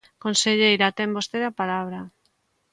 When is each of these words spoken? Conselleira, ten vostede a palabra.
Conselleira, 0.23 0.87
ten 0.97 1.09
vostede 1.17 1.45
a 1.47 1.57
palabra. 1.59 1.99